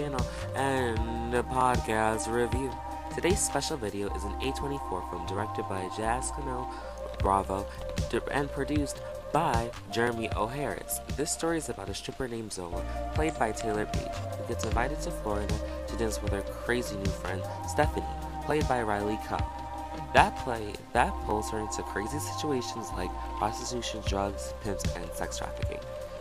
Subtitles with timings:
[0.00, 2.70] channel and a podcast review.
[3.14, 6.72] Today's special video is an A24 film directed by Janicza
[7.18, 7.66] Bravo
[8.32, 9.00] and produced
[9.32, 10.46] by Jeremy O.
[10.46, 11.00] Harris.
[11.16, 12.84] This story is about a stripper named Zola,
[13.14, 15.54] played by Taylour Paige, who gets invited to Florida
[15.86, 18.06] to dance with her crazy new friend, Stefani,
[18.44, 19.44] played by Riley Cobb.
[20.14, 25.78] That play that pulls her into crazy situations like prostitution, drugs, pimps, and sex trafficking.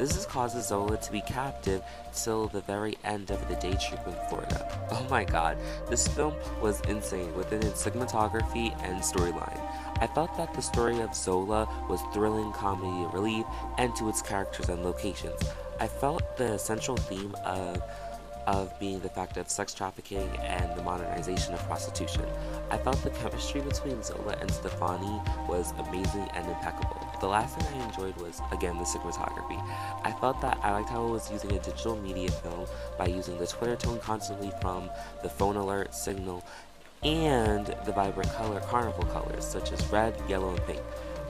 [0.00, 1.82] This is causes Zola to be captive
[2.14, 4.66] till the very end of the day trip in Florida.
[4.92, 5.58] Oh my god,
[5.90, 9.60] this film was insane within its cinematography and storyline.
[10.00, 13.44] I felt that the story of Zola was thrilling comedy relief
[13.76, 15.38] and to its characters and locations.
[15.78, 17.82] I felt the central theme of
[18.50, 22.24] of being the fact of sex trafficking and the modernization of prostitution.
[22.70, 27.00] I felt the chemistry between Zola and Stefani was amazing and impeccable.
[27.20, 29.62] The last thing I enjoyed was, again, the cinematography.
[30.02, 32.66] I felt that I liked how it was using a digital media film
[32.98, 34.90] by using the Twitter tone constantly from
[35.22, 36.44] the phone alert signal
[37.04, 40.80] and the vibrant color carnival colors such as red, yellow, and pink.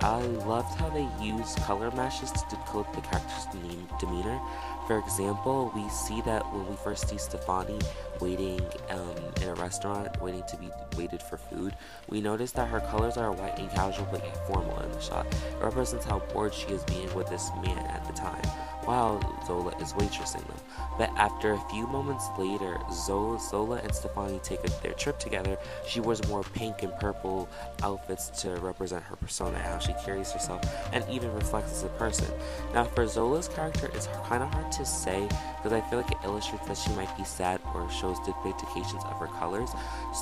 [0.00, 3.46] I loved how they used color meshes to decode the character's
[3.98, 4.40] demeanor.
[4.86, 7.78] For example, we see that when we first see Stefani
[8.20, 11.74] waiting um, in a restaurant, waiting to be waited for food,
[12.08, 15.26] we notice that her colors are white and casual but formal in the shot.
[15.26, 18.44] It represents how bored she is being with this man at the time
[18.86, 20.56] while Zola is waitressing them.
[20.98, 25.58] But after a few moments later, Zola, Zola and Stefani take a, their trip together.
[25.86, 27.48] She wears more pink and purple
[27.82, 32.32] outfits to represent her persona, how she carries herself, and even reflects as a person.
[32.72, 36.18] Now, for Zola's character, it's kind of hard to say because I feel like it
[36.24, 39.70] illustrates that she might be sad or shows depictions of her colors.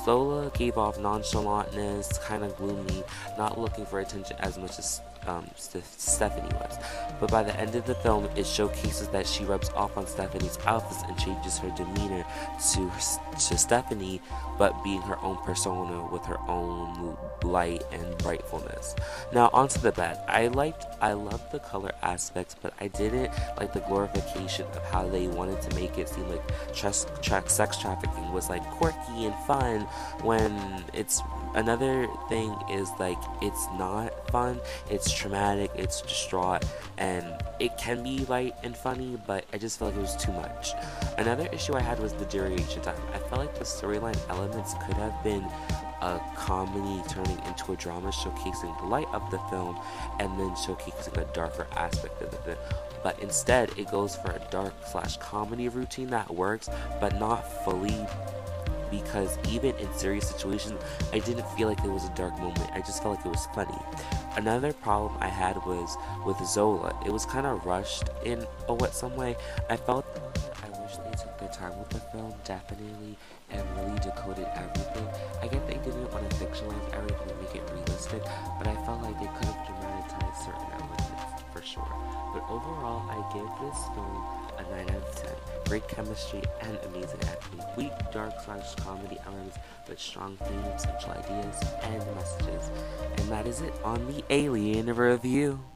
[0.03, 3.03] Zola gave off nonchalantness, kind of gloomy,
[3.37, 6.77] not looking for attention as much as um, Stefani was.
[7.19, 10.57] But by the end of the film, it showcases that she rubs off on Stefani's
[10.65, 12.25] outfits and changes her demeanor
[12.73, 12.91] to
[13.47, 14.21] to Stefani,
[14.57, 18.97] but being her own persona with her own light and brightfulness.
[19.33, 20.19] Now onto the bed.
[20.27, 25.07] I liked, I loved the color aspects, but I didn't like the glorification of how
[25.07, 29.81] they wanted to make it seem like sex trafficking was like quirky and fun
[30.21, 31.21] when it's
[31.55, 36.63] another thing is like it's not fun it's traumatic it's distraught
[36.97, 37.25] and
[37.59, 40.73] it can be light and funny but i just felt like it was too much.
[41.17, 42.95] Another issue i had was the duration time.
[43.13, 45.47] I felt like the storyline elements could have been
[46.01, 49.79] a comedy turning into a drama showcasing the light of the film
[50.19, 52.57] and then showcasing a darker aspect of film
[53.01, 58.05] but instead it goes for a dark slash comedy routine that works but not fully
[58.91, 60.79] because even in serious situations,
[61.13, 62.69] I didn't feel like it was a dark moment.
[62.73, 63.77] I just felt like it was funny.
[64.35, 66.97] Another problem I had was with Zola.
[67.05, 69.35] It was kind of rushed in a what some way.
[69.69, 70.05] I felt
[70.63, 73.17] I wish they took their time with the film, definitely,
[73.51, 75.07] and really decoded everything.
[75.41, 78.23] I get they didn't want to fictionalize everything and make it realistic,
[78.57, 81.87] but I felt like they could have dramatized certain elements for sure.
[82.33, 84.23] But overall, I give this film
[84.57, 85.31] a 9 out of 10.
[85.67, 87.61] Great chemistry and amazing acting.
[87.77, 89.57] Weak, dark slash comedy elements,
[89.87, 92.69] but strong themes, central ideas, and messages.
[93.17, 95.74] And that is it on the Alien Review.